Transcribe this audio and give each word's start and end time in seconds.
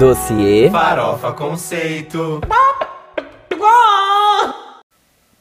Dossiê 0.00 0.70
Farofa 0.70 1.30
Conceito. 1.32 2.40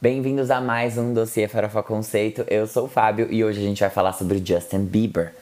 Bem-vindos 0.02 0.52
a 0.52 0.60
mais 0.60 0.98
um 0.98 1.14
Dossiê 1.14 1.48
Farofa 1.48 1.82
Conceito. 1.82 2.44
Eu 2.46 2.68
sou 2.68 2.84
o 2.84 2.88
Fábio 2.90 3.30
e 3.32 3.42
hoje 3.42 3.62
a 3.62 3.64
gente 3.64 3.80
vai 3.80 3.90
falar 3.90 4.12
sobre 4.12 4.44
Justin 4.46 4.84
Bieber. 4.84 5.34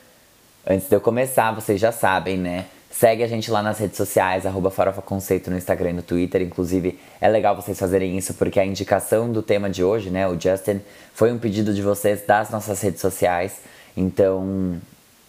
Antes 0.70 0.88
de 0.88 0.96
eu 0.96 1.02
começar, 1.02 1.52
vocês 1.52 1.82
já 1.82 1.92
sabem, 1.92 2.38
né? 2.38 2.66
Segue 2.92 3.24
a 3.24 3.28
gente 3.28 3.50
lá 3.50 3.64
nas 3.64 3.80
redes 3.80 3.98
sociais, 3.98 4.46
arroba 4.46 4.70
Farofa 4.70 5.02
Conceito 5.02 5.50
no 5.50 5.58
Instagram 5.58 5.90
e 5.90 5.94
no 5.94 6.04
Twitter. 6.04 6.44
Inclusive, 6.44 7.00
é 7.20 7.28
legal 7.28 7.56
vocês 7.56 7.80
fazerem 7.80 8.16
isso 8.20 8.36
porque 8.36 8.60
a 8.60 8.66
indicação 8.66 9.32
do 9.32 9.42
tema 9.42 9.68
de 9.68 9.84
hoje, 9.84 10.12
né, 10.12 10.28
o 10.28 10.40
Justin, 10.40 10.80
foi 11.16 11.32
um 11.32 11.40
pedido 11.40 11.74
de 11.74 11.82
vocês 11.82 12.24
das 12.24 12.52
nossas 12.52 12.80
redes 12.82 13.02
sociais. 13.02 13.62
Então, 13.98 14.80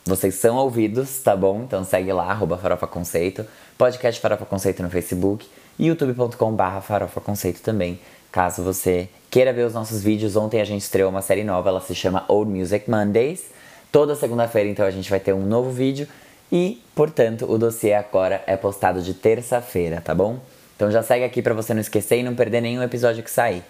vocês 0.08 0.34
são 0.34 0.56
ouvidos, 0.56 1.20
tá 1.20 1.36
bom? 1.36 1.62
Então 1.62 1.84
segue 1.84 2.12
lá, 2.12 2.30
arroba 2.30 2.56
Farofa 2.56 2.86
Conceito, 2.86 3.44
podcast 3.76 4.20
Farofa 4.20 4.44
Conceito 4.46 4.82
no 4.82 4.90
Facebook 4.90 5.46
youtube.com 5.78 6.52
barra 6.52 6.80
Farofa 6.80 7.20
Conceito 7.20 7.60
também, 7.62 8.00
caso 8.32 8.62
você 8.62 9.08
queira 9.30 9.52
ver 9.52 9.64
os 9.64 9.74
nossos 9.74 10.02
vídeos. 10.02 10.34
Ontem 10.34 10.60
a 10.60 10.64
gente 10.64 10.82
estreou 10.82 11.10
uma 11.10 11.22
série 11.22 11.44
nova, 11.44 11.68
ela 11.68 11.80
se 11.80 11.94
chama 11.94 12.24
Old 12.28 12.50
Music 12.50 12.90
Mondays. 12.90 13.44
Toda 13.92 14.14
segunda-feira, 14.14 14.68
então, 14.68 14.84
a 14.84 14.90
gente 14.90 15.08
vai 15.08 15.20
ter 15.20 15.32
um 15.32 15.46
novo 15.46 15.70
vídeo 15.70 16.06
e, 16.52 16.82
portanto, 16.94 17.50
o 17.50 17.56
dossiê 17.56 17.94
agora 17.94 18.42
é 18.46 18.56
postado 18.56 19.00
de 19.00 19.14
terça-feira, 19.14 20.00
tá 20.00 20.14
bom? 20.14 20.38
Então 20.76 20.90
já 20.90 21.02
segue 21.02 21.24
aqui 21.24 21.40
para 21.40 21.54
você 21.54 21.72
não 21.72 21.80
esquecer 21.80 22.18
e 22.18 22.22
não 22.22 22.34
perder 22.34 22.60
nenhum 22.60 22.82
episódio 22.82 23.22
que 23.22 23.30
sair. 23.30 23.62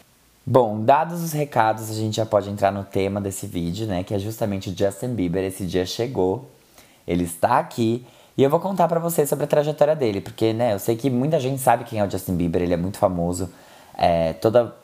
Bom, 0.51 0.83
dados 0.83 1.23
os 1.23 1.33
recados, 1.33 1.91
a 1.91 1.93
gente 1.93 2.17
já 2.17 2.25
pode 2.25 2.49
entrar 2.49 2.73
no 2.73 2.83
tema 2.83 3.21
desse 3.21 3.47
vídeo, 3.47 3.87
né? 3.87 4.03
Que 4.03 4.15
é 4.15 4.19
justamente 4.19 4.71
o 4.71 4.75
Justin 4.75 5.09
Bieber. 5.09 5.45
Esse 5.45 5.67
dia 5.67 5.85
chegou, 5.85 6.49
ele 7.07 7.25
está 7.25 7.59
aqui 7.59 8.07
e 8.35 8.43
eu 8.43 8.49
vou 8.49 8.59
contar 8.59 8.89
para 8.89 8.99
vocês 8.99 9.29
sobre 9.29 9.45
a 9.45 9.47
trajetória 9.47 9.95
dele, 9.95 10.23
porque, 10.23 10.55
né? 10.55 10.73
Eu 10.73 10.79
sei 10.79 10.97
que 10.97 11.11
muita 11.11 11.39
gente 11.39 11.61
sabe 11.61 11.85
quem 11.85 12.01
é 12.01 12.07
o 12.07 12.11
Justin 12.11 12.35
Bieber, 12.35 12.63
ele 12.63 12.73
é 12.73 12.79
muito 12.79 12.97
famoso. 12.97 13.51
É, 13.95 14.33
toda 14.33 14.75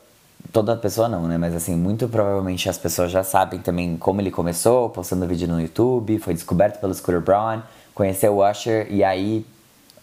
toda 0.51 0.77
pessoa 0.77 1.09
não, 1.09 1.23
né? 1.23 1.35
Mas 1.35 1.55
assim, 1.55 1.75
muito 1.75 2.07
provavelmente 2.07 2.69
as 2.69 2.77
pessoas 2.77 3.09
já 3.09 3.23
sabem 3.23 3.59
também 3.59 3.97
como 3.97 4.21
ele 4.21 4.29
começou, 4.29 4.91
postando 4.91 5.25
vídeo 5.25 5.47
no 5.47 5.59
YouTube, 5.59 6.19
foi 6.19 6.35
descoberto 6.35 6.79
pelo 6.79 6.93
Scooter 6.93 7.21
Braun, 7.21 7.61
conheceu 7.95 8.37
o 8.37 8.47
Usher 8.47 8.85
e 8.91 9.03
aí 9.03 9.43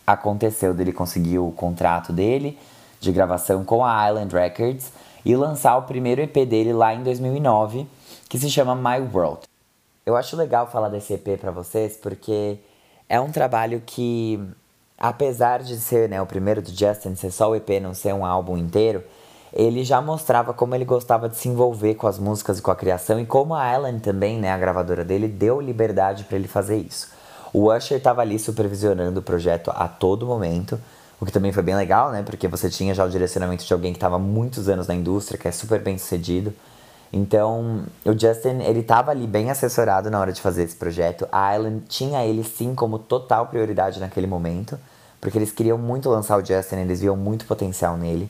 aconteceu 0.04 0.74
dele 0.74 0.92
conseguir 0.92 1.38
o 1.38 1.52
contrato 1.52 2.12
dele 2.12 2.58
de 3.00 3.12
gravação 3.12 3.64
com 3.64 3.84
a 3.84 4.08
Island 4.08 4.34
Records 4.34 4.90
e 5.24 5.36
lançar 5.36 5.76
o 5.76 5.82
primeiro 5.82 6.20
EP 6.20 6.34
dele 6.46 6.72
lá 6.72 6.94
em 6.94 7.02
2009, 7.02 7.86
que 8.28 8.38
se 8.38 8.50
chama 8.50 8.74
My 8.74 9.00
World. 9.12 9.42
Eu 10.04 10.16
acho 10.16 10.36
legal 10.36 10.66
falar 10.66 10.88
desse 10.88 11.14
EP 11.14 11.38
para 11.40 11.50
vocês 11.50 11.96
porque 11.96 12.58
é 13.08 13.20
um 13.20 13.30
trabalho 13.30 13.82
que, 13.84 14.42
apesar 14.98 15.62
de 15.62 15.76
ser 15.76 16.08
né, 16.08 16.20
o 16.20 16.26
primeiro 16.26 16.60
do 16.60 16.70
Justin, 16.70 17.14
ser 17.14 17.30
só 17.30 17.50
o 17.50 17.54
EP, 17.54 17.68
não 17.80 17.94
ser 17.94 18.12
um 18.12 18.24
álbum 18.24 18.56
inteiro, 18.56 19.04
ele 19.52 19.84
já 19.84 20.00
mostrava 20.00 20.54
como 20.54 20.74
ele 20.74 20.84
gostava 20.84 21.28
de 21.28 21.36
se 21.36 21.48
envolver 21.48 21.94
com 21.94 22.06
as 22.06 22.18
músicas 22.18 22.58
e 22.58 22.62
com 22.62 22.70
a 22.70 22.76
criação 22.76 23.20
e 23.20 23.26
como 23.26 23.54
a 23.54 23.72
Ellen 23.72 23.98
também, 23.98 24.38
né, 24.38 24.50
a 24.50 24.58
gravadora 24.58 25.04
dele, 25.04 25.28
deu 25.28 25.60
liberdade 25.60 26.24
para 26.24 26.36
ele 26.36 26.48
fazer 26.48 26.78
isso. 26.78 27.10
O 27.52 27.70
Usher 27.70 27.98
estava 27.98 28.22
ali 28.22 28.38
supervisionando 28.38 29.20
o 29.20 29.22
projeto 29.22 29.70
a 29.74 29.86
todo 29.86 30.26
momento, 30.26 30.80
o 31.22 31.24
que 31.24 31.30
também 31.30 31.52
foi 31.52 31.62
bem 31.62 31.76
legal, 31.76 32.10
né? 32.10 32.24
Porque 32.24 32.48
você 32.48 32.68
tinha 32.68 32.92
já 32.92 33.04
o 33.04 33.08
direcionamento 33.08 33.64
de 33.64 33.72
alguém 33.72 33.92
que 33.92 33.96
estava 33.96 34.18
muitos 34.18 34.68
anos 34.68 34.88
na 34.88 34.94
indústria, 34.96 35.38
que 35.38 35.46
é 35.46 35.52
super 35.52 35.80
bem 35.80 35.96
sucedido. 35.96 36.52
Então, 37.12 37.84
o 38.04 38.10
Justin, 38.10 38.60
ele 38.66 38.80
estava 38.80 39.12
ali 39.12 39.24
bem 39.24 39.48
assessorado 39.48 40.10
na 40.10 40.18
hora 40.18 40.32
de 40.32 40.40
fazer 40.40 40.64
esse 40.64 40.74
projeto. 40.74 41.28
A 41.30 41.56
Island 41.56 41.84
tinha 41.88 42.24
ele 42.24 42.42
sim 42.42 42.74
como 42.74 42.98
total 42.98 43.46
prioridade 43.46 44.00
naquele 44.00 44.26
momento, 44.26 44.76
porque 45.20 45.38
eles 45.38 45.52
queriam 45.52 45.78
muito 45.78 46.10
lançar 46.10 46.42
o 46.42 46.44
Justin, 46.44 46.78
eles 46.78 47.00
viam 47.00 47.16
muito 47.16 47.46
potencial 47.46 47.96
nele. 47.96 48.28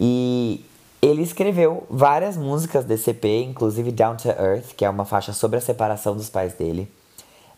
E 0.00 0.66
ele 1.00 1.22
escreveu 1.22 1.86
várias 1.88 2.36
músicas 2.36 2.84
desse 2.84 3.10
EP, 3.10 3.26
inclusive 3.46 3.92
Down 3.92 4.16
to 4.16 4.28
Earth, 4.30 4.74
que 4.76 4.84
é 4.84 4.90
uma 4.90 5.04
faixa 5.04 5.32
sobre 5.32 5.58
a 5.58 5.60
separação 5.60 6.16
dos 6.16 6.28
pais 6.28 6.52
dele. 6.54 6.90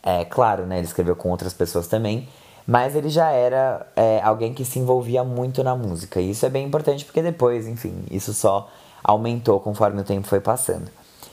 É 0.02 0.26
claro, 0.26 0.66
né? 0.66 0.76
Ele 0.76 0.86
escreveu 0.86 1.16
com 1.16 1.30
outras 1.30 1.54
pessoas 1.54 1.86
também. 1.86 2.28
Mas 2.66 2.96
ele 2.96 3.08
já 3.08 3.30
era 3.30 3.86
é, 3.94 4.20
alguém 4.22 4.52
que 4.52 4.64
se 4.64 4.78
envolvia 4.78 5.22
muito 5.22 5.62
na 5.62 5.76
música. 5.76 6.20
E 6.20 6.30
isso 6.30 6.44
é 6.44 6.48
bem 6.48 6.66
importante 6.66 7.04
porque 7.04 7.22
depois, 7.22 7.68
enfim, 7.68 8.04
isso 8.10 8.34
só 8.34 8.68
aumentou 9.04 9.60
conforme 9.60 10.00
o 10.00 10.04
tempo 10.04 10.26
foi 10.26 10.40
passando. 10.40 10.90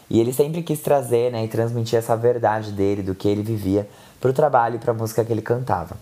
E 0.09 0.19
ele 0.19 0.31
sempre 0.31 0.61
quis 0.61 0.79
trazer 0.79 1.31
né, 1.31 1.43
e 1.43 1.47
transmitir 1.47 1.97
essa 1.97 2.15
verdade 2.15 2.71
dele, 2.71 3.01
do 3.01 3.15
que 3.15 3.27
ele 3.27 3.41
vivia, 3.41 3.89
para 4.21 4.29
o 4.29 4.33
trabalho 4.33 4.75
e 4.75 4.79
para 4.79 4.91
a 4.91 4.93
música 4.93 5.25
que 5.25 5.33
ele 5.33 5.41
cantava. 5.41 5.97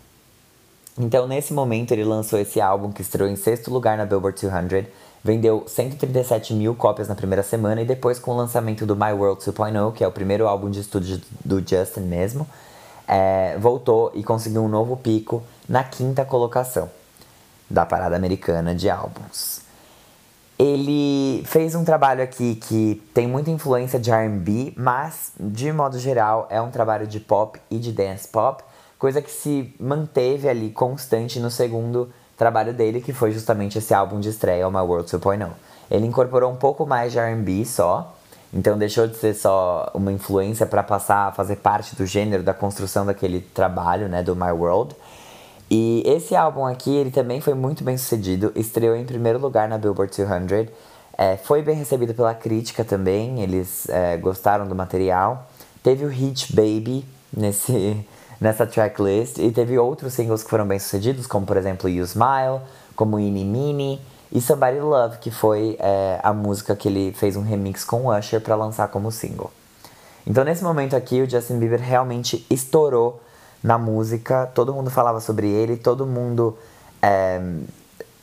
Então, 1.00 1.26
nesse 1.28 1.54
momento, 1.54 1.92
ele 1.94 2.04
lançou 2.04 2.38
esse 2.38 2.60
álbum 2.60 2.92
que 2.92 3.02
estreou 3.02 3.30
em 3.30 3.38
sexto 3.38 3.72
lugar 3.72 3.98
na 3.98 4.06
Billboard 4.06 4.42
200, 4.42 4.86
vendeu 5.24 5.64
137 5.66 6.54
mil 6.54 6.76
cópias 6.76 7.08
na 7.08 7.16
primeira 7.16 7.42
semana 7.42 7.82
e 7.82 7.86
depois, 7.86 8.20
com 8.20 8.32
o 8.32 8.36
lançamento 8.36 8.86
do 8.86 8.96
My 8.96 9.14
World 9.14 9.42
2.0, 9.42 9.94
que 9.94 10.04
é 10.04 10.08
o 10.08 10.12
primeiro 10.12 10.48
álbum 10.48 10.70
de 10.70 10.82
estúdio 10.82 11.22
do 11.46 11.60
Justin 11.66 12.02
mesmo, 12.02 12.46
é, 13.12 13.58
voltou 13.60 14.10
e 14.16 14.24
conseguiu 14.24 14.64
um 14.64 14.70
novo 14.70 14.96
pico 14.96 15.44
na 15.68 15.84
quinta 15.84 16.24
colocação 16.24 16.90
da 17.70 17.86
parada 17.86 18.16
americana 18.16 18.74
de 18.74 18.90
álbuns. 18.90 19.60
Ele 20.58 21.44
fez 21.46 21.76
um 21.76 21.84
trabalho 21.84 22.24
aqui 22.24 22.56
que 22.56 23.02
tem 23.14 23.28
muita 23.28 23.52
influência 23.52 24.00
de 24.00 24.12
R&B, 24.12 24.74
mas 24.78 25.34
de 25.38 25.74
modo 25.74 26.00
geral 26.00 26.48
é 26.50 26.62
um 26.62 26.72
trabalho 26.72 27.06
de 27.06 27.20
pop 27.20 27.60
e 27.70 27.78
de 27.80 27.92
dance 27.92 28.28
pop, 28.28 28.64
coisa 28.98 29.22
que 29.22 29.32
se 29.32 29.76
manteve 29.80 30.48
ali 30.48 30.70
constante 30.70 31.40
no 31.40 31.52
segundo 31.52 32.14
trabalho 32.38 32.74
dele, 32.74 33.02
que 33.02 33.12
foi 33.12 33.32
justamente 33.32 33.78
esse 33.78 33.94
álbum 33.94 34.20
de 34.20 34.30
estreia, 34.30 34.70
My 34.70 34.78
World 34.78 35.12
2.0. 35.12 35.50
Ele 35.90 36.06
incorporou 36.06 36.52
um 36.52 36.56
pouco 36.56 36.86
mais 36.86 37.12
de 37.12 37.20
R&B 37.20 37.66
só, 37.66 38.16
então 38.54 38.78
deixou 38.78 39.08
de 39.08 39.16
ser 39.16 39.34
só 39.34 39.90
uma 39.94 40.12
influência 40.12 40.66
para 40.66 40.84
passar 40.84 41.28
a 41.28 41.32
fazer 41.32 41.58
parte 41.58 41.96
do 41.96 42.06
gênero 42.06 42.44
da 42.44 42.54
construção 42.54 43.06
daquele 43.06 43.40
trabalho, 43.40 44.10
né, 44.10 44.22
do 44.22 44.36
My 44.36 44.52
World. 44.52 44.96
E 45.70 46.04
esse 46.06 46.36
álbum 46.36 46.66
aqui, 46.66 46.94
ele 46.94 47.12
também 47.12 47.40
foi 47.40 47.54
muito 47.54 47.82
bem 47.82 47.98
sucedido, 47.98 48.52
estreou 48.56 48.96
em 48.96 49.06
primeiro 49.06 49.40
lugar 49.40 49.70
na 49.70 49.78
Billboard 49.78 50.14
200, 50.14 50.68
é, 51.18 51.38
foi 51.38 51.62
bem 51.62 51.76
recebido 51.76 52.14
pela 52.14 52.34
crítica 52.34 52.84
também, 52.84 53.42
eles 53.42 53.88
é, 53.90 54.18
gostaram 54.18 54.68
do 54.68 54.76
material. 54.76 55.48
Teve 55.82 56.04
o 56.04 56.10
hit 56.10 56.54
Baby 56.54 57.06
nesse, 57.32 58.06
nessa 58.42 58.68
tracklist 58.68 59.38
e 59.38 59.50
teve 59.52 59.78
outros 59.78 60.14
singles 60.14 60.44
que 60.44 60.50
foram 60.50 60.68
bem 60.68 60.78
sucedidos, 60.80 61.26
como 61.26 61.46
por 61.46 61.56
exemplo 61.56 61.88
You 61.88 62.04
Smile, 62.04 62.60
como 62.96 63.18
Ini 63.18 63.46
Mini, 63.46 64.02
e 64.32 64.40
Somebody 64.40 64.80
Love, 64.80 65.18
que 65.18 65.30
foi 65.30 65.76
é, 65.80 66.20
a 66.24 66.32
música 66.32 66.76
que 66.76 66.88
ele 66.88 67.12
fez 67.14 67.36
um 67.36 67.42
remix 67.42 67.84
com 67.84 68.06
o 68.06 68.18
Usher 68.18 68.40
para 68.40 68.56
lançar 68.56 68.88
como 68.88 69.12
single. 69.12 69.52
Então 70.26 70.44
nesse 70.44 70.64
momento 70.64 70.96
aqui 70.96 71.22
o 71.22 71.30
Justin 71.30 71.60
Bieber 71.60 71.82
realmente 71.82 72.46
estourou 72.50 73.22
na 73.64 73.78
música, 73.78 74.50
todo 74.54 74.74
mundo 74.74 74.90
falava 74.90 75.20
sobre 75.20 75.50
ele, 75.50 75.78
todo 75.78 76.06
mundo. 76.06 76.58
É, 77.02 77.42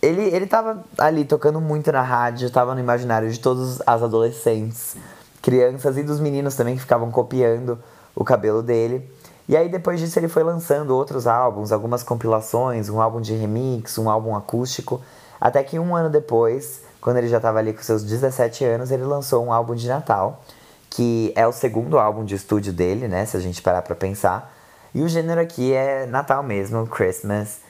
ele, 0.00 0.22
ele 0.22 0.46
tava 0.46 0.82
ali 0.96 1.24
tocando 1.24 1.60
muito 1.60 1.90
na 1.92 2.02
rádio, 2.02 2.50
tava 2.50 2.74
no 2.74 2.80
imaginário 2.80 3.30
de 3.30 3.38
todos 3.38 3.80
as 3.86 4.02
adolescentes, 4.02 4.96
crianças 5.42 5.96
e 5.98 6.02
dos 6.02 6.20
meninos 6.20 6.54
também 6.54 6.74
que 6.74 6.80
ficavam 6.80 7.10
copiando 7.10 7.78
o 8.14 8.24
cabelo 8.24 8.62
dele. 8.62 9.08
E 9.48 9.56
aí 9.56 9.68
depois 9.68 9.98
disso 9.98 10.18
ele 10.18 10.28
foi 10.28 10.42
lançando 10.42 10.94
outros 10.94 11.26
álbuns, 11.26 11.72
algumas 11.72 12.02
compilações, 12.02 12.88
um 12.88 13.00
álbum 13.00 13.20
de 13.20 13.34
remix, 13.34 13.98
um 13.98 14.08
álbum 14.10 14.36
acústico. 14.36 15.00
Até 15.40 15.62
que 15.62 15.78
um 15.78 15.94
ano 15.94 16.10
depois, 16.10 16.82
quando 17.00 17.18
ele 17.18 17.28
já 17.28 17.36
estava 17.36 17.58
ali 17.58 17.72
com 17.72 17.82
seus 17.82 18.02
17 18.02 18.64
anos, 18.64 18.90
ele 18.90 19.04
lançou 19.04 19.44
um 19.44 19.52
álbum 19.52 19.74
de 19.74 19.86
Natal, 19.88 20.42
que 20.90 21.32
é 21.36 21.46
o 21.46 21.52
segundo 21.52 21.98
álbum 21.98 22.24
de 22.24 22.34
estúdio 22.34 22.72
dele, 22.72 23.08
né? 23.08 23.24
Se 23.26 23.36
a 23.36 23.40
gente 23.40 23.62
parar 23.62 23.82
pra 23.82 23.94
pensar. 23.94 24.54
E 24.94 25.02
o 25.02 25.08
gênero 25.08 25.40
aqui 25.40 25.72
é 25.72 26.06
Natal 26.06 26.42
mesmo, 26.42 26.86
Christmas. 26.86 27.60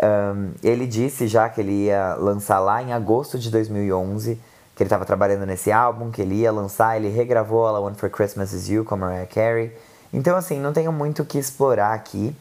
Um, 0.00 0.52
ele 0.62 0.86
disse 0.86 1.26
já 1.26 1.48
que 1.48 1.60
ele 1.60 1.86
ia 1.86 2.14
lançar 2.14 2.60
lá 2.60 2.82
em 2.82 2.92
agosto 2.92 3.38
de 3.38 3.50
2011, 3.50 4.40
que 4.76 4.82
ele 4.82 4.86
estava 4.86 5.04
trabalhando 5.04 5.44
nesse 5.44 5.72
álbum, 5.72 6.10
que 6.10 6.22
ele 6.22 6.36
ia 6.36 6.52
lançar, 6.52 6.96
ele 6.96 7.08
regravou 7.08 7.66
All 7.66 7.76
I 7.76 7.80
Want 7.80 7.96
For 7.96 8.08
Christmas 8.08 8.52
Is 8.52 8.68
You 8.68 8.84
com 8.84 8.96
Mariah 8.96 9.26
Carey. 9.26 9.76
Então, 10.12 10.36
assim, 10.36 10.60
não 10.60 10.72
tenho 10.72 10.92
muito 10.92 11.22
o 11.22 11.24
que 11.24 11.36
explorar 11.36 11.92
aqui. 11.92 12.34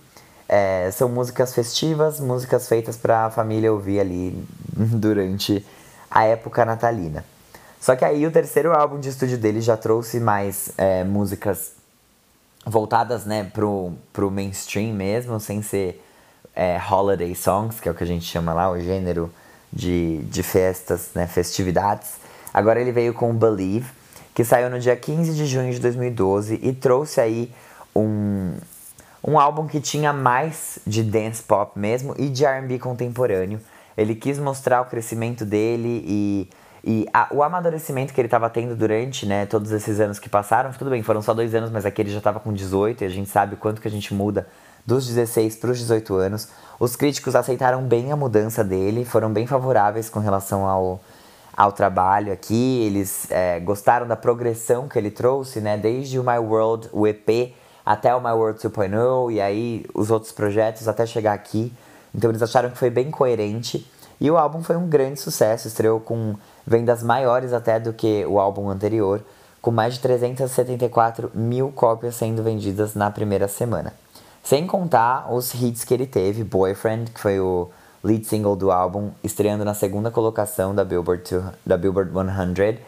É, 0.47 0.89
são 0.91 1.09
músicas 1.09 1.53
festivas, 1.53 2.19
músicas 2.19 2.69
feitas 2.69 2.95
para 2.95 3.25
a 3.25 3.29
família 3.29 3.73
ouvir 3.73 3.99
ali 3.99 4.47
durante 4.95 5.65
a 6.09 6.23
época 6.25 6.63
natalina. 6.65 7.25
Só 7.79 7.95
que 7.95 8.03
aí 8.03 8.25
o 8.25 8.31
terceiro 8.31 8.73
álbum 8.73 8.99
de 8.99 9.09
estúdio 9.09 9.37
dele 9.37 9.61
já 9.61 9.77
trouxe 9.77 10.19
mais 10.19 10.71
é, 10.77 11.03
músicas 11.03 11.73
voltadas 12.65 13.25
né, 13.25 13.49
pro, 13.53 13.93
pro 14.11 14.29
mainstream 14.29 14.93
mesmo, 14.93 15.39
sem 15.39 15.61
ser 15.61 16.03
é, 16.55 16.79
holiday 16.89 17.33
songs, 17.35 17.79
que 17.79 17.87
é 17.87 17.91
o 17.91 17.95
que 17.95 18.03
a 18.03 18.07
gente 18.07 18.25
chama 18.25 18.53
lá, 18.53 18.69
o 18.69 18.79
gênero 18.79 19.31
de, 19.71 20.19
de 20.23 20.43
festas, 20.43 21.11
né, 21.13 21.27
festividades. 21.27 22.15
Agora 22.53 22.81
ele 22.81 22.91
veio 22.91 23.13
com 23.13 23.33
Believe, 23.33 23.89
que 24.33 24.43
saiu 24.43 24.69
no 24.69 24.79
dia 24.79 24.95
15 24.95 25.33
de 25.33 25.45
junho 25.45 25.71
de 25.71 25.79
2012 25.79 26.59
e 26.61 26.73
trouxe 26.73 27.21
aí 27.21 27.51
um, 27.95 28.53
um 29.23 29.39
álbum 29.39 29.67
que 29.67 29.79
tinha 29.79 30.11
mais 30.11 30.79
de 30.85 31.03
dance 31.03 31.41
pop 31.41 31.77
mesmo 31.77 32.15
e 32.17 32.29
de 32.29 32.45
R&B 32.45 32.79
contemporâneo. 32.79 33.59
Ele 33.97 34.13
quis 34.13 34.37
mostrar 34.37 34.81
o 34.81 34.85
crescimento 34.85 35.43
dele 35.43 36.03
e, 36.07 36.49
e 36.83 37.07
a, 37.11 37.27
o 37.31 37.41
amadurecimento 37.41 38.13
que 38.13 38.21
ele 38.21 38.27
estava 38.27 38.49
tendo 38.49 38.75
durante 38.75 39.25
né, 39.25 39.45
todos 39.45 39.71
esses 39.71 39.99
anos 39.99 40.19
que 40.19 40.29
passaram. 40.29 40.71
Tudo 40.71 40.91
bem, 40.91 41.01
foram 41.01 41.21
só 41.21 41.33
dois 41.33 41.55
anos, 41.55 41.71
mas 41.71 41.85
aqui 41.85 42.01
ele 42.01 42.11
já 42.11 42.19
estava 42.19 42.39
com 42.39 42.53
18 42.53 43.03
e 43.03 43.05
a 43.05 43.09
gente 43.09 43.29
sabe 43.29 43.55
o 43.55 43.57
quanto 43.57 43.81
que 43.81 43.87
a 43.87 43.91
gente 43.91 44.13
muda 44.13 44.47
dos 44.85 45.05
16 45.07 45.57
para 45.57 45.71
os 45.71 45.79
18 45.79 46.15
anos. 46.15 46.47
Os 46.79 46.95
críticos 46.95 47.35
aceitaram 47.35 47.83
bem 47.83 48.11
a 48.11 48.15
mudança 48.15 48.63
dele, 48.63 49.03
foram 49.03 49.33
bem 49.33 49.45
favoráveis 49.45 50.09
com 50.09 50.19
relação 50.19 50.65
ao, 50.65 51.01
ao 51.55 51.71
trabalho 51.73 52.31
aqui. 52.31 52.83
Eles 52.85 53.29
é, 53.29 53.59
gostaram 53.59 54.07
da 54.07 54.15
progressão 54.15 54.87
que 54.87 54.97
ele 54.97 55.11
trouxe, 55.11 55.59
né? 55.59 55.75
Desde 55.75 56.19
o 56.19 56.23
My 56.23 56.37
World, 56.37 56.87
o 56.93 57.05
EP, 57.05 57.53
até 57.85 58.15
o 58.15 58.21
My 58.21 58.31
World 58.31 58.59
2.0 58.59 59.33
e 59.33 59.41
aí 59.41 59.85
os 59.93 60.11
outros 60.11 60.31
projetos 60.31 60.87
até 60.87 61.05
chegar 61.05 61.33
aqui. 61.33 61.73
Então 62.17 62.31
eles 62.31 62.41
acharam 62.41 62.71
que 62.71 62.77
foi 62.77 62.89
bem 62.89 63.11
coerente. 63.11 63.87
E 64.19 64.31
o 64.31 64.37
álbum 64.37 64.63
foi 64.63 64.75
um 64.75 64.87
grande 64.87 65.19
sucesso, 65.19 65.67
estreou 65.67 65.99
com 65.99 66.35
vendas 66.65 67.03
maiores 67.03 67.53
até 67.53 67.79
do 67.79 67.93
que 67.93 68.25
o 68.25 68.39
álbum 68.39 68.67
anterior, 68.67 69.23
com 69.61 69.69
mais 69.69 69.93
de 69.93 69.99
374 69.99 71.31
mil 71.35 71.71
cópias 71.71 72.15
sendo 72.15 72.41
vendidas 72.41 72.95
na 72.95 73.11
primeira 73.11 73.47
semana. 73.47 73.93
Sem 74.43 74.65
contar 74.65 75.31
os 75.31 75.53
hits 75.53 75.83
que 75.83 75.93
ele 75.93 76.07
teve, 76.07 76.43
Boyfriend, 76.43 77.11
que 77.11 77.19
foi 77.19 77.39
o 77.39 77.69
lead 78.03 78.25
single 78.25 78.55
do 78.55 78.71
álbum, 78.71 79.11
estreando 79.23 79.63
na 79.63 79.75
segunda 79.75 80.09
colocação 80.09 80.73
da 80.73 80.83
Billboard, 80.83 81.23
to, 81.23 81.43
da 81.63 81.77
Billboard 81.77 82.11
100, 82.11 82.79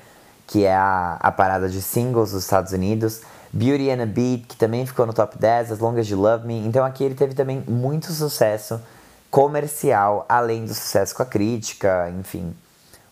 que 0.48 0.66
é 0.66 0.74
a, 0.74 1.18
a 1.20 1.32
parada 1.32 1.70
de 1.70 1.82
singles 1.82 2.32
dos 2.32 2.44
Estados 2.44 2.72
Unidos. 2.72 3.22
Beauty 3.52 3.92
and 3.92 4.02
a 4.02 4.06
Beat, 4.06 4.48
que 4.48 4.56
também 4.56 4.86
ficou 4.86 5.06
no 5.06 5.14
top 5.14 5.38
10, 5.38 5.74
As 5.74 5.80
Long 5.80 6.00
As 6.00 6.08
You 6.08 6.20
Love 6.20 6.48
Me. 6.48 6.66
Então 6.66 6.84
aqui 6.86 7.04
ele 7.04 7.16
teve 7.16 7.36
também 7.36 7.64
muito 7.68 8.12
sucesso 8.14 8.80
comercial, 9.30 10.26
além 10.28 10.66
do 10.66 10.74
sucesso 10.74 11.16
com 11.16 11.24
a 11.24 11.26
crítica, 11.26 12.12
enfim. 12.20 12.54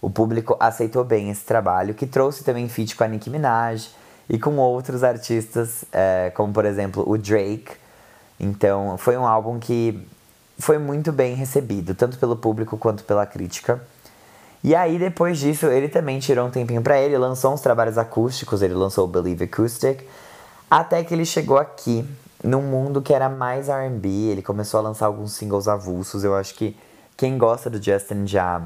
O 0.01 0.09
público 0.09 0.55
aceitou 0.59 1.03
bem 1.03 1.29
esse 1.29 1.43
trabalho, 1.43 1.93
que 1.93 2.05
trouxe 2.05 2.43
também 2.43 2.67
feat 2.69 2.95
com 2.95 3.03
a 3.03 3.07
Nicki 3.07 3.29
Minaj 3.29 3.89
e 4.29 4.37
com 4.37 4.57
outros 4.57 5.03
artistas, 5.03 5.85
é, 5.91 6.31
como 6.35 6.53
por 6.53 6.65
exemplo 6.65 7.03
o 7.07 7.17
Drake, 7.17 7.71
então, 8.39 8.97
foi 8.97 9.17
um 9.17 9.25
álbum 9.25 9.59
que 9.59 9.99
foi 10.59 10.77
muito 10.77 11.11
bem 11.11 11.35
recebido, 11.35 11.95
tanto 11.95 12.17
pelo 12.17 12.35
público 12.35 12.77
quanto 12.77 13.03
pela 13.03 13.25
crítica. 13.25 13.81
E 14.63 14.75
aí, 14.75 14.97
depois 14.99 15.39
disso, 15.39 15.67
ele 15.67 15.87
também 15.87 16.19
tirou 16.19 16.47
um 16.47 16.51
tempinho 16.51 16.81
para 16.81 16.99
ele, 16.99 17.17
lançou 17.17 17.53
uns 17.53 17.61
trabalhos 17.61 17.97
acústicos, 17.97 18.61
ele 18.61 18.73
lançou 18.73 19.05
o 19.05 19.07
Believe 19.07 19.45
Acoustic, 19.45 20.01
até 20.69 21.03
que 21.03 21.13
ele 21.13 21.25
chegou 21.25 21.57
aqui, 21.57 22.05
num 22.43 22.61
mundo 22.61 23.01
que 23.01 23.13
era 23.13 23.29
mais 23.29 23.69
R&B, 23.69 24.07
ele 24.07 24.41
começou 24.41 24.79
a 24.79 24.83
lançar 24.83 25.07
alguns 25.07 25.33
singles 25.33 25.67
avulsos, 25.67 26.23
eu 26.23 26.35
acho 26.35 26.53
que 26.55 26.77
quem 27.15 27.37
gosta 27.37 27.69
do 27.69 27.81
Justin 27.81 28.27
já 28.27 28.61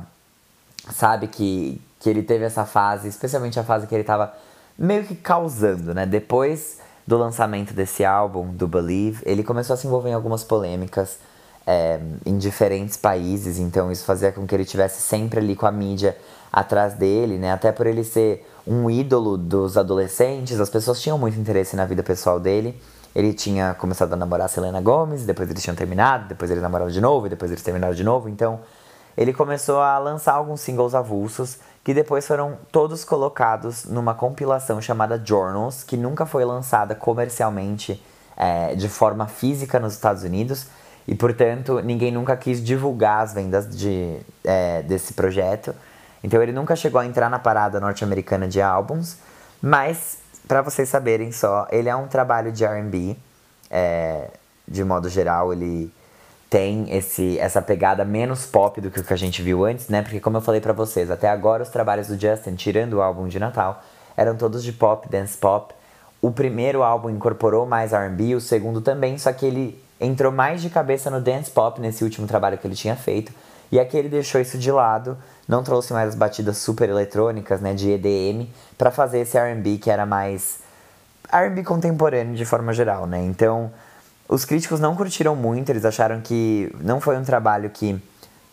sabe 0.92 1.28
que, 1.28 1.82
que 2.00 2.10
ele 2.10 2.22
teve 2.22 2.44
essa 2.44 2.66
fase, 2.66 3.08
especialmente 3.08 3.60
a 3.60 3.64
fase 3.64 3.88
que 3.88 3.96
ele 3.96 4.04
tava 4.04 4.34
meio 4.78 5.04
que 5.06 5.16
causando, 5.16 5.94
né? 5.94 6.06
Depois 6.06 6.80
do 7.08 7.18
lançamento 7.18 7.74
desse 7.74 8.04
álbum, 8.04 8.52
do 8.52 8.68
Believe, 8.68 9.22
ele 9.26 9.44
começou 9.44 9.74
a 9.74 9.78
se 9.78 9.88
envolver 9.88 10.10
em 10.10 10.14
algumas 10.14 10.44
polêmicas 10.44 11.18
é, 11.66 12.00
em 12.26 12.38
diferentes 12.38 12.98
países, 12.98 13.60
então 13.60 13.92
isso 13.92 14.04
fazia 14.04 14.32
com 14.32 14.46
que 14.46 14.54
ele 14.54 14.66
tivesse 14.66 15.02
sempre 15.02 15.40
ali 15.40 15.56
com 15.56 15.66
a 15.66 15.72
mídia 15.72 16.18
atrás 16.52 16.94
dele, 16.96 17.38
né? 17.38 17.52
Até 17.52 17.72
por 17.72 17.88
ele 17.88 18.04
ser 18.04 18.46
um 18.68 18.90
ídolo 18.90 19.38
dos 19.38 19.78
adolescentes, 19.78 20.60
as 20.60 20.70
pessoas 20.70 21.02
tinham 21.02 21.18
muito 21.18 21.40
interesse 21.40 21.76
na 21.76 21.86
vida 21.86 22.04
pessoal 22.04 22.40
dele. 22.40 22.80
Ele 23.16 23.34
tinha 23.34 23.74
começado 23.74 24.14
a 24.14 24.16
namorar 24.16 24.46
a 24.46 24.48
Selena 24.48 24.80
Gomez, 24.80 25.26
depois 25.26 25.50
eles 25.50 25.62
tinham 25.62 25.76
terminado, 25.76 26.28
depois 26.28 26.50
ele 26.50 26.62
namorava 26.62 26.92
de 26.92 27.02
novo, 27.02 27.28
depois 27.28 27.52
eles 27.52 27.64
terminaram 27.64 27.94
de 27.94 28.04
novo, 28.04 28.30
então 28.30 28.60
ele 29.18 29.34
começou 29.34 29.80
a 29.80 29.98
lançar 29.98 30.34
alguns 30.34 30.62
singles 30.62 30.96
avulsos 30.96 31.58
que 31.84 31.94
depois 31.94 32.26
foram 32.26 32.58
todos 32.72 33.04
colocados 33.04 33.86
numa 33.86 34.14
compilação 34.14 34.82
chamada 34.82 35.22
Journals, 35.24 35.84
que 35.84 35.98
nunca 35.98 36.26
foi 36.26 36.46
lançada 36.46 36.96
comercialmente 36.96 38.02
é, 38.38 38.76
de 38.76 38.88
forma 38.88 39.28
física 39.28 39.80
nos 39.80 39.94
Estados 39.94 40.24
Unidos 40.24 40.68
e, 41.08 41.16
portanto, 41.16 41.82
ninguém 41.82 42.12
nunca 42.12 42.38
quis 42.38 42.64
divulgar 42.64 43.24
as 43.24 43.34
vendas 43.34 43.68
de, 43.76 44.18
é, 44.44 44.82
desse 44.84 45.14
projeto. 45.14 45.76
Então, 46.24 46.42
ele 46.42 46.52
nunca 46.52 46.76
chegou 46.76 47.02
a 47.02 47.06
entrar 47.06 47.30
na 47.30 47.40
parada 47.40 47.80
norte-americana 47.80 48.48
de 48.48 48.62
álbuns, 48.62 49.18
mas, 49.62 50.20
para 50.52 50.62
vocês 50.62 50.90
saberem 50.90 51.32
só, 51.32 51.66
ele 51.72 51.88
é 51.88 51.96
um 51.96 52.08
trabalho 52.08 52.52
de 52.52 52.66
RB, 52.66 53.16
é, 53.70 54.28
de 54.68 54.84
modo 54.84 55.08
geral, 55.08 55.54
ele 55.54 55.90
tem 56.50 56.94
esse, 56.94 57.40
essa 57.40 57.62
pegada 57.62 58.04
menos 58.04 58.46
pop 58.46 58.82
do 58.82 58.92
que 58.92 59.00
o 59.00 59.04
que 59.06 59.14
a 59.14 59.18
gente 59.18 59.42
viu 59.42 59.64
antes, 59.64 59.88
né? 59.88 60.02
Porque 60.02 60.20
como 60.20 60.36
eu 60.36 60.42
falei 60.42 60.60
para 60.60 60.74
vocês, 60.74 61.10
até 61.10 61.30
agora 61.30 61.64
os 61.64 61.70
trabalhos 61.70 62.10
do 62.10 62.20
Justin, 62.20 62.56
tirando 62.56 62.96
o 62.96 63.02
álbum 63.02 63.30
de 63.30 63.40
Natal, 63.40 63.82
eram 64.18 64.36
todos 64.36 64.62
de 64.62 64.74
pop, 64.74 65.08
dance 65.08 65.38
pop. 65.38 65.74
O 66.22 66.32
primeiro 66.32 66.84
álbum 66.84 67.10
incorporou 67.10 67.66
mais 67.66 67.94
R&B, 67.94 68.36
o 68.36 68.42
segundo 68.42 68.82
também, 68.82 69.18
só 69.18 69.32
que 69.32 69.46
ele 69.46 69.82
entrou 70.02 70.34
mais 70.34 70.62
de 70.62 70.70
cabeça 70.70 71.10
no 71.10 71.22
dance 71.22 71.50
pop 71.50 71.80
nesse 71.80 72.04
último 72.04 72.28
trabalho 72.28 72.58
que 72.58 72.68
ele 72.68 72.76
tinha 72.76 72.98
feito. 72.98 73.32
E 73.72 73.80
aqui 73.80 73.96
ele 73.98 74.10
deixou 74.10 74.42
isso 74.42 74.58
de 74.58 74.72
lado, 74.72 75.18
não 75.48 75.64
trouxe 75.64 75.94
mais 75.94 76.10
as 76.10 76.16
batidas 76.16 76.58
super 76.58 76.90
eletrônicas, 76.90 77.62
né, 77.62 77.74
de 77.74 77.90
EDM, 77.92 78.48
para 78.78 78.92
fazer 78.92 79.20
esse 79.20 79.38
R&B 79.38 79.78
que 79.78 79.90
era 79.90 80.06
mais 80.06 80.60
R&B 81.32 81.64
contemporâneo 81.64 82.36
de 82.36 82.44
forma 82.44 82.74
geral, 82.74 83.08
né? 83.08 83.24
Então, 83.24 83.72
os 84.28 84.44
críticos 84.44 84.80
não 84.80 84.96
curtiram 84.96 85.36
muito, 85.36 85.70
eles 85.70 85.86
acharam 85.86 86.20
que 86.20 86.74
não 86.82 87.00
foi 87.00 87.18
um 87.18 87.24
trabalho 87.24 87.70
que 87.70 88.02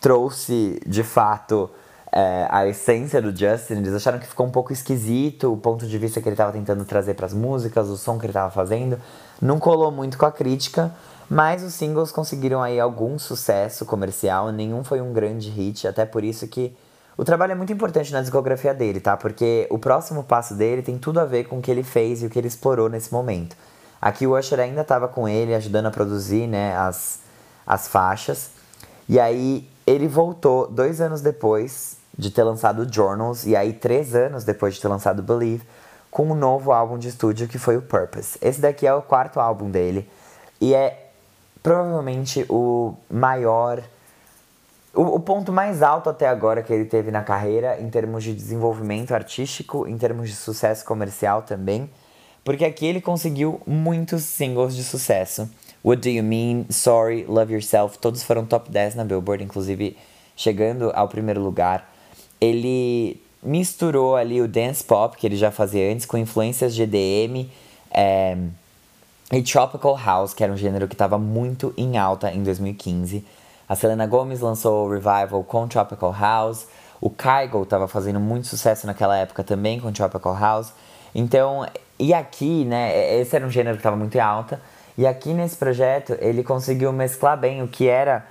trouxe 0.01 0.81
de 0.87 1.03
fato 1.03 1.69
é, 2.13 2.47
a 2.51 2.67
essência 2.67 3.21
do 3.21 3.37
Justin, 3.37 3.75
eles 3.75 3.95
acharam 3.95 4.19
que 4.19 4.27
ficou 4.27 4.47
um 4.47 4.51
pouco 4.51 4.73
esquisito 4.73 5.53
o 5.53 5.57
ponto 5.57 5.87
de 5.87 5.99
vista 5.99 6.21
que 6.21 6.29
ele 6.29 6.35
estava 6.35 6.53
tentando 6.53 6.85
trazer 6.85 7.15
para 7.15 7.27
as 7.27 7.35
músicas, 7.35 7.89
o 7.89 7.97
som 7.97 8.19
que 8.19 8.25
ele 8.25 8.31
estava 8.31 8.51
fazendo. 8.51 8.99
Não 9.41 9.59
colou 9.59 9.91
muito 9.91 10.17
com 10.17 10.27
a 10.27 10.33
crítica, 10.33 10.91
mas 11.29 11.63
os 11.63 11.75
singles 11.75 12.11
conseguiram 12.11 12.63
aí 12.63 12.81
algum 12.81 13.19
sucesso 13.19 13.85
comercial, 13.85 14.51
nenhum 14.51 14.83
foi 14.83 15.01
um 15.01 15.13
grande 15.13 15.51
hit, 15.51 15.87
até 15.87 16.07
por 16.07 16.25
isso 16.25 16.49
que 16.49 16.75
o 17.19 17.25
trabalho 17.25 17.53
é 17.53 17.55
muito 17.55 17.73
importante 17.73 18.13
na 18.13 18.21
discografia 18.21 18.73
dele, 18.73 19.01
tá? 19.01 19.17
Porque 19.17 19.67
o 19.71 19.79
próximo 19.79 20.23
passo 20.23 20.55
dele 20.55 20.83
tem 20.83 20.97
tudo 20.97 21.19
a 21.19 21.25
ver 21.25 21.45
com 21.45 21.59
o 21.59 21.61
que 21.61 21.71
ele 21.71 21.83
fez 21.83 22.23
e 22.23 22.27
o 22.27 22.31
que 22.31 22.39
ele 22.39 22.47
explorou 22.47 22.89
nesse 22.89 23.13
momento. 23.13 23.57
Aqui 24.01 24.25
o 24.25 24.39
Usher 24.39 24.61
ainda 24.61 24.83
estava 24.83 25.09
com 25.09 25.29
ele, 25.29 25.53
ajudando 25.55 25.87
a 25.87 25.91
produzir 25.91 26.47
né, 26.47 26.77
as, 26.77 27.19
as 27.67 27.89
faixas. 27.89 28.51
E 29.09 29.19
aí 29.19 29.69
ele 29.85 30.07
voltou 30.07 30.69
dois 30.69 31.01
anos 31.01 31.21
depois 31.21 31.97
de 32.17 32.31
ter 32.31 32.45
lançado 32.45 32.87
Journals, 32.89 33.45
e 33.47 33.57
aí 33.57 33.73
três 33.73 34.15
anos 34.15 34.45
depois 34.45 34.75
de 34.75 34.81
ter 34.81 34.89
lançado 34.89 35.23
Believe, 35.23 35.67
com 36.11 36.31
um 36.31 36.35
novo 36.35 36.71
álbum 36.71 36.99
de 36.99 37.09
estúdio 37.09 37.49
que 37.49 37.59
foi 37.59 37.77
o 37.77 37.83
Purpose. 37.83 38.39
Esse 38.41 38.61
daqui 38.61 38.87
é 38.87 38.95
o 38.95 39.03
quarto 39.03 39.41
álbum 39.41 39.71
dele 39.71 40.09
e 40.61 40.75
é 40.75 41.08
provavelmente 41.63 42.45
o 42.49 42.95
maior. 43.11 43.83
O, 44.95 45.03
o 45.03 45.21
ponto 45.21 45.53
mais 45.53 45.83
alto 45.83 46.11
até 46.11 46.29
agora 46.29 46.63
que 46.63 46.73
ele 46.73 46.85
teve 46.85 47.11
na 47.11 47.23
carreira 47.23 47.81
em 47.81 47.89
termos 47.89 48.25
de 48.25 48.35
desenvolvimento 48.35 49.13
artístico, 49.13 49.87
em 49.87 49.97
termos 49.97 50.29
de 50.29 50.37
sucesso 50.37 50.85
comercial 50.85 51.43
também. 51.43 51.91
Porque 52.45 52.65
aqui 52.65 52.87
ele 52.87 53.01
conseguiu 53.01 53.61
muitos 53.67 54.23
singles 54.23 54.75
de 54.75 54.83
sucesso. 54.83 55.49
What 55.85 56.03
Do 56.03 56.09
You 56.09 56.25
Mean, 56.25 56.67
Sorry, 56.71 57.25
Love 57.25 57.55
Yourself, 57.55 57.99
todos 57.99 58.23
foram 58.23 58.45
top 58.45 58.71
10 58.71 58.95
na 58.95 59.05
Billboard, 59.05 59.45
inclusive 59.45 59.97
chegando 60.35 60.91
ao 60.95 61.09
primeiro 61.09 61.41
lugar. 61.41 61.93
Ele 62.41 63.21
misturou 63.43 64.17
ali 64.17 64.41
o 64.41 64.49
dance 64.49 64.83
pop, 64.83 65.17
que 65.17 65.27
ele 65.27 65.37
já 65.37 65.51
fazia 65.51 65.93
antes, 65.93 66.07
com 66.07 66.17
influências 66.17 66.75
de 66.75 66.83
é, 67.91 68.37
e 69.31 69.43
Tropical 69.43 69.99
House, 70.03 70.33
que 70.33 70.43
era 70.43 70.53
um 70.53 70.57
gênero 70.57 70.89
que 70.89 70.95
estava 70.95 71.19
muito 71.19 71.75
em 71.77 71.99
alta 71.99 72.31
em 72.33 72.43
2015. 72.43 73.25
A 73.69 73.77
Selena 73.77 74.07
Gomez 74.07 74.41
lançou 74.41 74.87
o 74.87 74.91
Revival 74.91 75.45
com 75.45 75.69
Tropical 75.69 76.15
House. 76.19 76.67
O 76.99 77.11
Kygo 77.11 77.63
estava 77.63 77.87
fazendo 77.87 78.19
muito 78.19 78.47
sucesso 78.47 78.87
naquela 78.87 79.17
época 79.17 79.45
também 79.45 79.79
com 79.81 79.93
Tropical 79.93 80.35
House. 80.35 80.73
Então, 81.15 81.67
e 81.99 82.15
aqui, 82.15 82.65
né, 82.65 83.21
esse 83.21 83.37
era 83.37 83.47
um 83.47 83.51
gênero 83.51 83.77
que 83.77 83.81
estava 83.81 83.97
muito 83.97 84.17
em 84.17 84.21
alta. 84.21 84.61
E 84.97 85.07
aqui 85.07 85.35
nesse 85.35 85.57
projeto 85.57 86.17
ele 86.21 86.43
conseguiu 86.43 86.91
mesclar 86.91 87.39
bem 87.39 87.63
o 87.63 87.69
que 87.69 87.87
era 87.87 88.27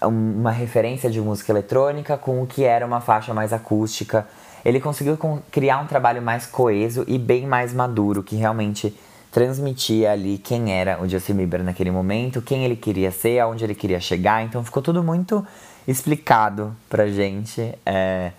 uma 0.00 0.52
referência 0.52 1.10
de 1.10 1.20
música 1.20 1.50
eletrônica 1.50 2.16
com 2.16 2.40
o 2.42 2.46
que 2.46 2.62
era 2.62 2.86
uma 2.86 3.00
faixa 3.00 3.34
mais 3.34 3.52
acústica. 3.52 4.26
Ele 4.64 4.78
conseguiu 4.78 5.18
criar 5.50 5.78
um 5.78 5.86
trabalho 5.86 6.22
mais 6.22 6.46
coeso 6.46 7.04
e 7.08 7.18
bem 7.18 7.46
mais 7.46 7.74
maduro, 7.74 8.22
que 8.22 8.36
realmente 8.36 8.96
transmitia 9.36 10.12
ali 10.12 10.38
quem 10.38 10.72
era 10.72 10.98
o 10.98 11.06
Justin 11.06 11.34
Bieber 11.34 11.62
naquele 11.62 11.90
momento, 11.90 12.40
quem 12.40 12.64
ele 12.64 12.74
queria 12.74 13.10
ser, 13.10 13.38
aonde 13.38 13.62
ele 13.64 13.74
queria 13.74 14.00
chegar. 14.00 14.42
Então 14.42 14.64
ficou 14.64 14.82
tudo 14.82 15.02
muito 15.02 15.46
explicado 15.86 16.74
pra 16.88 17.06
gente. 17.06 17.74
É, 17.84 18.32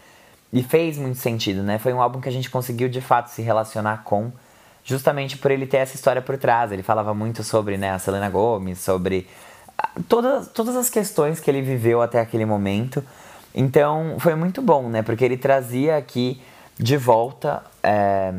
e 0.51 0.63
fez 0.63 0.97
muito 0.97 1.19
sentido, 1.19 1.61
né? 1.61 1.77
Foi 1.77 1.93
um 1.93 2.01
álbum 2.01 2.19
que 2.19 2.27
a 2.27 2.31
gente 2.31 2.49
conseguiu 2.49 2.89
de 2.89 2.99
fato 2.99 3.27
se 3.27 3.43
relacionar 3.43 4.01
com 4.05 4.31
justamente 4.83 5.37
por 5.37 5.51
ele 5.51 5.67
ter 5.67 5.77
essa 5.77 5.95
história 5.95 6.19
por 6.19 6.35
trás. 6.35 6.71
Ele 6.71 6.81
falava 6.81 7.13
muito 7.13 7.43
sobre 7.43 7.77
né, 7.77 7.91
a 7.91 7.99
Selena 7.99 8.27
Gomez, 8.27 8.79
sobre 8.79 9.27
ah, 9.77 9.89
todas, 10.09 10.47
todas 10.47 10.75
as 10.75 10.89
questões 10.89 11.39
que 11.39 11.51
ele 11.51 11.61
viveu 11.61 12.01
até 12.01 12.19
aquele 12.19 12.43
momento. 12.43 13.03
Então 13.53 14.15
foi 14.17 14.33
muito 14.33 14.63
bom, 14.63 14.89
né? 14.89 15.03
Porque 15.03 15.23
ele 15.23 15.37
trazia 15.37 15.95
aqui 15.95 16.41
de 16.79 16.97
volta 16.97 17.63
é, 17.83 18.33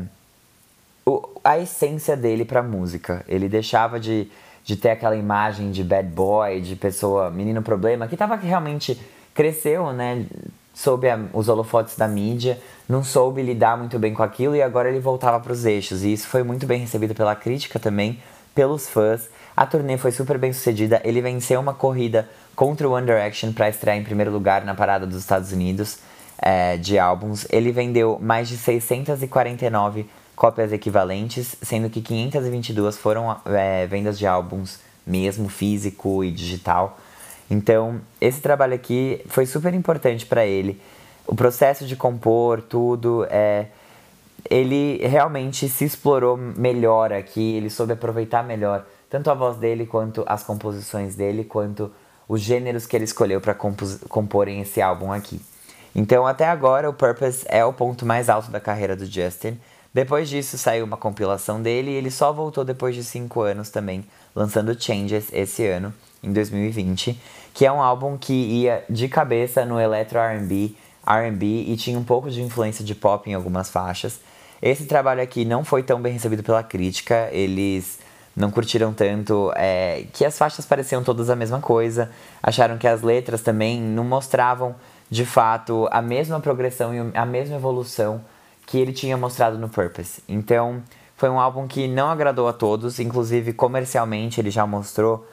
a 1.43 1.57
essência 1.57 2.15
dele 2.15 2.45
pra 2.45 2.61
música. 2.61 3.23
Ele 3.27 3.47
deixava 3.47 3.99
de, 3.99 4.27
de 4.63 4.75
ter 4.75 4.91
aquela 4.91 5.15
imagem 5.15 5.71
de 5.71 5.83
bad 5.83 6.07
boy, 6.09 6.61
de 6.61 6.75
pessoa, 6.75 7.29
menino 7.29 7.61
problema, 7.61 8.07
que 8.07 8.17
tava 8.17 8.35
realmente 8.35 8.99
cresceu, 9.33 9.91
né? 9.93 10.25
Sob 10.73 11.09
a, 11.09 11.19
os 11.33 11.49
holofotes 11.49 11.97
da 11.97 12.07
mídia, 12.07 12.57
não 12.87 13.03
soube 13.03 13.41
lidar 13.41 13.77
muito 13.77 13.99
bem 13.99 14.13
com 14.13 14.23
aquilo 14.23 14.55
e 14.55 14.61
agora 14.61 14.89
ele 14.89 14.99
voltava 14.99 15.39
para 15.39 15.51
os 15.51 15.65
eixos. 15.65 16.03
E 16.03 16.13
isso 16.13 16.27
foi 16.27 16.43
muito 16.43 16.65
bem 16.65 16.79
recebido 16.79 17.13
pela 17.13 17.35
crítica 17.35 17.79
também, 17.79 18.19
pelos 18.55 18.87
fãs. 18.87 19.29
A 19.55 19.65
turnê 19.65 19.97
foi 19.97 20.11
super 20.11 20.37
bem 20.37 20.53
sucedida. 20.53 21.01
Ele 21.03 21.21
venceu 21.21 21.59
uma 21.59 21.73
corrida 21.73 22.29
contra 22.55 22.87
o 22.87 22.93
One 22.93 23.05
Direction 23.05 23.51
para 23.51 23.69
estrear 23.69 23.97
em 23.97 24.03
primeiro 24.03 24.31
lugar 24.31 24.63
na 24.63 24.73
parada 24.73 25.05
dos 25.05 25.17
Estados 25.17 25.51
Unidos 25.51 25.99
é, 26.41 26.77
de 26.77 26.97
álbuns. 26.97 27.45
Ele 27.49 27.71
vendeu 27.71 28.17
mais 28.21 28.47
de 28.47 28.57
649 28.57 30.05
cópias 30.39 30.71
equivalentes, 30.71 31.57
sendo 31.61 31.89
que 31.89 32.01
522 32.01 32.97
foram 32.97 33.35
é, 33.45 33.85
vendas 33.85 34.17
de 34.17 34.25
álbuns 34.25 34.79
mesmo, 35.05 35.49
físico 35.49 36.23
e 36.23 36.31
digital. 36.31 36.97
Então, 37.51 37.99
esse 38.21 38.39
trabalho 38.39 38.73
aqui 38.73 39.21
foi 39.27 39.45
super 39.45 39.73
importante 39.73 40.25
para 40.25 40.45
ele 40.45 40.79
o 41.27 41.35
processo 41.35 41.85
de 41.85 41.95
compor 41.95 42.61
tudo, 42.61 43.25
é, 43.29 43.67
ele 44.49 44.97
realmente 45.05 45.67
se 45.67 45.85
explorou 45.85 46.35
melhor 46.35 47.13
aqui, 47.13 47.55
ele 47.55 47.69
soube 47.69 47.93
aproveitar 47.93 48.43
melhor 48.43 48.85
tanto 49.09 49.29
a 49.29 49.33
voz 49.33 49.57
dele 49.57 49.85
quanto 49.85 50.23
as 50.25 50.41
composições 50.41 51.15
dele, 51.15 51.43
quanto 51.43 51.91
os 52.27 52.41
gêneros 52.41 52.85
que 52.85 52.95
ele 52.95 53.03
escolheu 53.03 53.41
para 53.41 53.53
comporem 53.53 54.61
esse 54.61 54.81
álbum 54.81 55.11
aqui. 55.11 55.41
Então, 55.95 56.25
até 56.25 56.47
agora, 56.47 56.89
o 56.89 56.93
Purpose 56.93 57.43
é 57.47 57.65
o 57.65 57.73
ponto 57.73 58.05
mais 58.05 58.29
alto 58.29 58.49
da 58.49 58.59
carreira 58.59 58.95
do 58.95 59.05
Justin. 59.05 59.59
Depois 59.93 60.29
disso, 60.29 60.57
saiu 60.57 60.85
uma 60.85 60.97
compilação 60.97 61.61
dele 61.61 61.89
e 61.91 61.95
ele 61.95 62.11
só 62.11 62.31
voltou 62.31 62.63
depois 62.63 62.95
de 62.95 63.03
cinco 63.03 63.41
anos 63.41 63.69
também, 63.69 64.05
lançando 64.35 64.79
Changes 64.79 65.29
esse 65.33 65.65
ano, 65.65 65.91
em 66.21 66.31
2020, 66.31 67.19
que 67.53 67.65
é 67.65 67.71
um 67.71 67.81
álbum 67.81 68.15
que 68.15 68.33
ia 68.33 68.83
de 68.87 69.07
cabeça 69.07 69.65
no 69.65 69.79
electro 69.79 70.19
R&B, 70.19 70.75
R&B 71.07 71.45
e 71.45 71.75
tinha 71.75 71.97
um 71.97 72.03
pouco 72.03 72.29
de 72.29 72.41
influência 72.41 72.85
de 72.85 72.93
pop 72.93 73.27
em 73.27 73.33
algumas 73.33 73.69
faixas. 73.71 74.19
Esse 74.61 74.85
trabalho 74.85 75.23
aqui 75.23 75.43
não 75.43 75.63
foi 75.63 75.81
tão 75.81 75.99
bem 75.99 76.13
recebido 76.13 76.43
pela 76.43 76.61
crítica, 76.61 77.29
eles 77.31 77.97
não 78.35 78.51
curtiram 78.51 78.93
tanto 78.93 79.51
é, 79.55 80.05
que 80.13 80.23
as 80.23 80.37
faixas 80.37 80.65
pareciam 80.67 81.03
todas 81.03 81.31
a 81.31 81.35
mesma 81.35 81.59
coisa, 81.59 82.11
acharam 82.43 82.77
que 82.77 82.87
as 82.87 83.01
letras 83.01 83.41
também 83.41 83.81
não 83.81 84.03
mostravam 84.03 84.75
de 85.09 85.25
fato 85.25 85.87
a 85.91 86.01
mesma 86.01 86.39
progressão 86.39 86.93
e 86.93 87.17
a 87.17 87.25
mesma 87.25 87.55
evolução 87.55 88.21
que 88.69 88.77
ele 88.77 88.93
tinha 88.93 89.17
mostrado 89.17 89.57
no 89.57 89.67
Purpose. 89.67 90.21
Então 90.29 90.83
foi 91.17 91.27
um 91.27 91.39
álbum 91.39 91.67
que 91.67 91.87
não 91.87 92.07
agradou 92.07 92.47
a 92.47 92.53
todos, 92.53 92.99
inclusive 92.99 93.51
comercialmente 93.51 94.39
ele 94.39 94.51
já 94.51 94.65
mostrou 94.67 95.27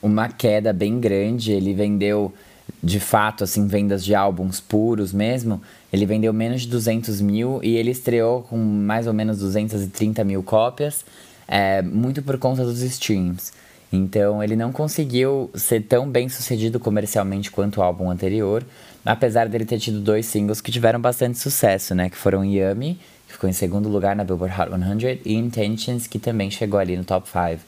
uma 0.00 0.28
queda 0.28 0.72
bem 0.72 1.00
grande, 1.00 1.50
ele 1.50 1.74
vendeu 1.74 2.32
de 2.80 3.00
fato, 3.00 3.42
assim, 3.42 3.66
vendas 3.66 4.04
de 4.04 4.14
álbuns 4.14 4.60
puros 4.60 5.12
mesmo, 5.12 5.60
ele 5.92 6.06
vendeu 6.06 6.32
menos 6.32 6.62
de 6.62 6.68
200 6.68 7.20
mil 7.20 7.58
e 7.64 7.76
ele 7.76 7.90
estreou 7.90 8.42
com 8.42 8.56
mais 8.56 9.08
ou 9.08 9.12
menos 9.12 9.40
230 9.40 10.22
mil 10.22 10.40
cópias, 10.44 11.04
é, 11.48 11.82
muito 11.82 12.22
por 12.22 12.38
conta 12.38 12.62
dos 12.62 12.80
streams. 12.82 13.52
Então 13.92 14.40
ele 14.40 14.54
não 14.54 14.70
conseguiu 14.70 15.50
ser 15.52 15.82
tão 15.82 16.08
bem 16.08 16.28
sucedido 16.28 16.78
comercialmente 16.78 17.50
quanto 17.50 17.80
o 17.80 17.82
álbum 17.82 18.08
anterior, 18.08 18.62
apesar 19.04 19.48
dele 19.48 19.64
ter 19.64 19.78
tido 19.78 20.00
dois 20.00 20.26
singles 20.26 20.60
que 20.60 20.70
tiveram 20.70 21.00
bastante 21.00 21.38
sucesso, 21.38 21.94
né? 21.94 22.10
Que 22.10 22.16
foram 22.16 22.44
Yummy, 22.44 22.98
que 23.26 23.32
ficou 23.32 23.48
em 23.48 23.52
segundo 23.52 23.88
lugar 23.88 24.16
na 24.16 24.24
Billboard 24.24 24.54
Hot 24.60 24.70
100, 24.70 25.20
e 25.24 25.34
Intentions, 25.34 26.06
que 26.06 26.18
também 26.18 26.50
chegou 26.50 26.78
ali 26.78 26.96
no 26.96 27.04
top 27.04 27.28
5, 27.28 27.62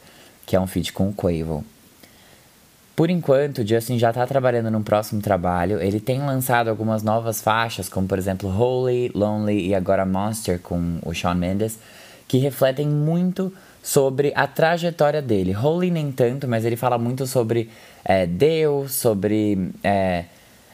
que 0.45 0.55
é 0.55 0.59
um 0.59 0.67
feat 0.67 0.91
com 0.93 1.09
o 1.09 1.13
Quavo. 1.13 1.63
Por 2.95 3.09
enquanto, 3.09 3.65
Justin 3.65 3.97
já 3.97 4.09
está 4.09 4.27
trabalhando 4.27 4.69
num 4.69 4.83
próximo 4.83 5.21
trabalho. 5.21 5.81
Ele 5.81 5.99
tem 5.99 6.19
lançado 6.19 6.69
algumas 6.69 7.01
novas 7.01 7.41
faixas, 7.41 7.89
como 7.89 8.07
por 8.07 8.17
exemplo 8.17 8.49
Holy, 8.49 9.11
Lonely 9.15 9.69
e 9.69 9.73
agora 9.73 10.05
Monster 10.05 10.59
com 10.59 10.99
o 11.03 11.13
Shawn 11.13 11.35
Mendes, 11.35 11.79
que 12.27 12.37
refletem 12.37 12.87
muito 12.87 13.51
sobre 13.81 14.31
a 14.35 14.45
trajetória 14.45 15.21
dele. 15.21 15.55
Holy 15.55 15.89
nem 15.89 16.11
tanto, 16.11 16.47
mas 16.47 16.65
ele 16.65 16.75
fala 16.75 16.97
muito 16.97 17.25
sobre 17.25 17.69
é, 18.03 18.25
Deus, 18.25 18.93
sobre. 18.93 19.71
É, 19.83 20.25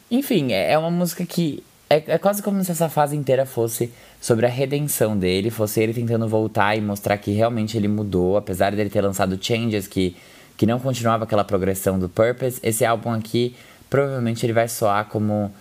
enfim, 0.09 0.51
é, 0.51 0.71
é 0.71 0.77
uma 0.77 0.91
música 0.91 1.25
que 1.25 1.63
é, 1.89 2.03
é, 2.07 2.17
quase 2.17 2.43
como 2.43 2.63
se 2.63 2.71
essa 2.71 2.89
fase 2.89 3.15
inteira 3.15 3.45
fosse 3.45 3.91
sobre 4.19 4.45
a 4.45 4.49
redenção 4.49 5.17
dele, 5.17 5.49
fosse 5.49 5.81
ele 5.81 5.93
tentando 5.93 6.27
voltar 6.27 6.75
e 6.75 6.81
mostrar 6.81 7.17
que 7.17 7.31
realmente 7.31 7.77
ele 7.77 7.87
mudou, 7.87 8.35
apesar 8.35 8.75
dele 8.75 8.89
ter 8.89 9.01
lançado 9.01 9.37
Changes, 9.41 9.87
que 9.87 10.15
que 10.57 10.65
não 10.65 10.79
continuava 10.79 11.23
aquela 11.23 11.43
progressão 11.43 11.99
do 11.99 12.09
Purpose, 12.09 12.59
esse 12.63 12.83
álbum 12.83 13.11
aqui 13.11 13.55
provavelmente 13.89 14.43
ele 14.43 14.53
vai 14.53 14.67
soar 14.67 15.05
como 15.05 15.53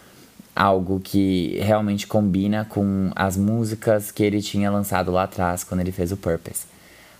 algo 0.54 0.98
que 1.00 1.58
realmente 1.62 2.06
combina 2.06 2.64
com 2.64 3.10
as 3.14 3.36
músicas 3.36 4.10
que 4.10 4.22
ele 4.22 4.40
tinha 4.40 4.70
lançado 4.70 5.12
lá 5.12 5.24
atrás 5.24 5.62
quando 5.62 5.80
ele 5.80 5.92
fez 5.92 6.12
o 6.12 6.16
Purpose. 6.16 6.64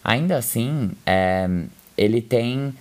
Ainda 0.03 0.39
assim, 0.39 0.91
é, 1.05 1.47
ele 1.99 2.23
tem 2.23 2.75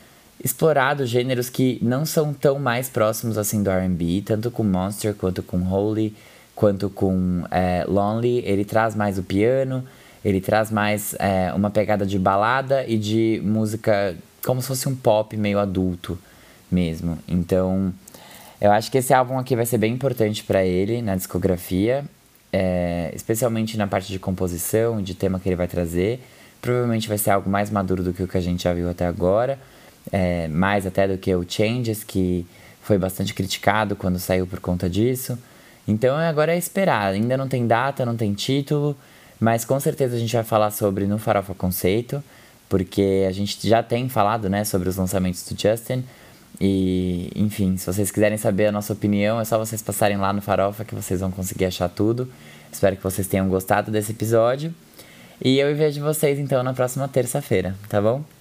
explorado 0.45 1.07
gêneros 1.07 1.49
que 1.49 1.79
não 1.81 2.05
são 2.05 2.31
tão 2.31 2.59
mais 2.59 2.87
próximos 2.87 3.35
assim 3.35 3.63
do 3.63 3.71
R&B, 3.71 4.21
tanto 4.23 4.51
com 4.51 4.63
Monster 4.63 5.15
quanto 5.15 5.41
com 5.41 5.57
Holy, 5.57 6.15
quanto 6.53 6.87
com 6.87 7.43
é, 7.49 7.83
Lonely. 7.87 8.43
Ele 8.45 8.63
traz 8.63 8.93
mais 8.93 9.17
o 9.17 9.23
piano, 9.23 9.83
ele 10.23 10.39
traz 10.39 10.69
mais 10.69 11.15
é, 11.17 11.51
uma 11.51 11.71
pegada 11.71 12.05
de 12.05 12.19
balada 12.19 12.85
e 12.87 12.95
de 12.95 13.41
música 13.43 14.15
como 14.45 14.61
se 14.61 14.67
fosse 14.67 14.87
um 14.87 14.95
pop 14.95 15.35
meio 15.35 15.57
adulto 15.57 16.15
mesmo. 16.71 17.17
Então, 17.27 17.91
eu 18.61 18.71
acho 18.71 18.91
que 18.91 18.99
esse 18.99 19.15
álbum 19.15 19.39
aqui 19.39 19.55
vai 19.55 19.65
ser 19.65 19.79
bem 19.79 19.93
importante 19.93 20.43
para 20.43 20.63
ele 20.63 21.01
na 21.01 21.15
discografia, 21.15 22.05
é, 22.53 23.11
especialmente 23.15 23.77
na 23.77 23.87
parte 23.87 24.11
de 24.11 24.19
composição, 24.19 25.01
de 25.01 25.15
tema 25.15 25.39
que 25.39 25.49
ele 25.49 25.55
vai 25.55 25.67
trazer. 25.67 26.21
Provavelmente 26.61 27.07
vai 27.07 27.17
ser 27.17 27.31
algo 27.31 27.49
mais 27.49 27.71
maduro 27.71 28.03
do 28.03 28.13
que 28.13 28.21
o 28.21 28.27
que 28.27 28.37
a 28.37 28.41
gente 28.41 28.63
já 28.63 28.73
viu 28.73 28.87
até 28.87 29.07
agora, 29.07 29.57
é, 30.11 30.47
mais 30.47 30.85
até 30.85 31.07
do 31.07 31.17
que 31.17 31.33
o 31.33 31.45
Changes, 31.47 32.03
que 32.03 32.45
foi 32.81 32.97
bastante 32.97 33.33
criticado 33.33 33.95
quando 33.95 34.19
saiu 34.19 34.45
por 34.45 34.59
conta 34.59 34.89
disso. 34.89 35.37
Então 35.87 36.15
agora 36.15 36.53
é 36.53 36.57
esperar. 36.57 37.13
Ainda 37.13 37.37
não 37.37 37.47
tem 37.47 37.65
data, 37.67 38.05
não 38.05 38.15
tem 38.15 38.33
título, 38.33 38.95
mas 39.39 39.65
com 39.65 39.79
certeza 39.79 40.15
a 40.15 40.19
gente 40.19 40.33
vai 40.33 40.43
falar 40.43 40.71
sobre 40.71 41.05
no 41.05 41.17
Farofa 41.17 41.53
Conceito 41.53 42.23
porque 42.69 43.25
a 43.27 43.31
gente 43.31 43.67
já 43.67 43.83
tem 43.83 44.09
falado, 44.09 44.49
né, 44.49 44.63
sobre 44.63 44.89
os 44.89 44.97
lançamentos 44.97 45.43
do 45.43 45.59
Justin. 45.59 46.03
E, 46.59 47.29
enfim, 47.35 47.77
se 47.77 47.85
vocês 47.85 48.11
quiserem 48.11 48.37
saber 48.37 48.67
a 48.67 48.71
nossa 48.71 48.93
opinião, 48.93 49.39
é 49.39 49.45
só 49.45 49.57
vocês 49.57 49.81
passarem 49.81 50.17
lá 50.17 50.31
no 50.31 50.41
Farofa 50.41 50.85
que 50.85 50.95
vocês 50.95 51.19
vão 51.19 51.31
conseguir 51.31 51.65
achar 51.65 51.89
tudo. 51.89 52.31
Espero 52.71 52.95
que 52.95 53.03
vocês 53.03 53.27
tenham 53.27 53.47
gostado 53.47 53.91
desse 53.91 54.11
episódio. 54.11 54.73
E 55.43 55.59
eu 55.59 55.75
vejo 55.75 56.01
vocês 56.01 56.39
então 56.39 56.63
na 56.63 56.73
próxima 56.73 57.07
terça-feira, 57.07 57.75
tá 57.89 58.01
bom? 58.01 58.34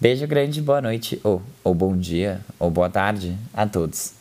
Beijo 0.00 0.28
grande, 0.28 0.62
boa 0.62 0.80
noite, 0.80 1.20
ou, 1.24 1.42
ou 1.64 1.74
bom 1.74 1.96
dia, 1.96 2.40
ou 2.56 2.70
boa 2.70 2.88
tarde 2.88 3.36
a 3.52 3.66
todos. 3.66 4.17